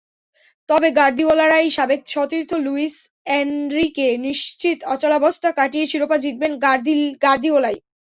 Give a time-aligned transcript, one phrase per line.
[0.69, 2.95] তবে গার্দিওলারই সাবেক সতীর্থ লুইস
[3.33, 6.51] এনরিকে নিশ্চিত, অচলাবস্থা কাটিয়ে শিরোপা জিতবেন
[7.23, 7.77] গার্দিওলাই।